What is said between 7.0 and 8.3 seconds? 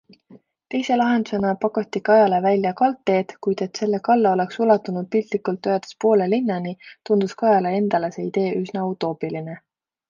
tundus Kajale endale see